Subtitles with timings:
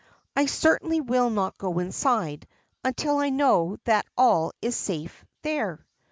[0.35, 2.47] I certainly will not go inside
[2.83, 5.85] until I know that all is safe there."